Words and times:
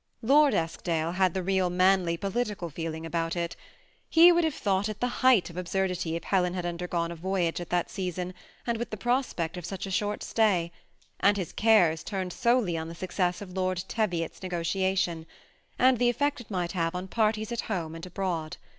Lord 0.23 0.55
Eskdale 0.55 1.11
had 1.11 1.35
the 1.35 1.43
real 1.43 1.69
manly 1.69 2.17
political 2.17 2.71
feeling 2.71 3.05
about 3.05 3.35
it. 3.35 3.55
He 4.09 4.31
would 4.31 4.43
have 4.43 4.55
thought 4.55 4.89
it 4.89 4.99
the 4.99 5.07
height 5.21 5.51
of 5.51 5.57
absurdity 5.57 6.15
if 6.15 6.23
Helen 6.23 6.55
had 6.55 6.65
undertaken 6.65 7.11
a 7.11 7.15
voyage 7.15 7.61
at 7.61 7.69
that 7.69 7.87
season, 7.91 8.33
and 8.65 8.79
with 8.79 8.89
the 8.89 8.97
pros 8.97 9.31
pect 9.33 9.57
of 9.57 9.65
such 9.67 9.85
a 9.85 9.91
short 9.91 10.23
stay; 10.23 10.71
and 11.19 11.37
his 11.37 11.53
cares 11.53 12.03
turned 12.03 12.33
solely 12.33 12.75
on 12.79 12.87
the 12.87 12.95
success 12.95 13.43
of 13.43 13.53
Lord 13.53 13.83
Teviot's 13.87 14.41
negotiation, 14.41 15.27
and 15.77 15.99
the 15.99 16.09
effect 16.09 16.41
it 16.41 16.49
might 16.49 16.71
have 16.71 16.95
on 16.95 17.07
parties 17.07 17.51
at 17.51 17.61
home 17.69 17.93
and 17.93 18.03
abroad. 18.03 18.57